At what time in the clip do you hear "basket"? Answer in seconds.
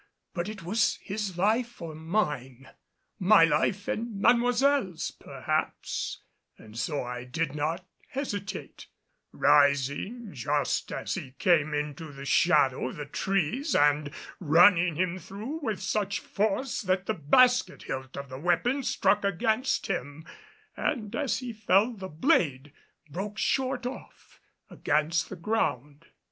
17.13-17.83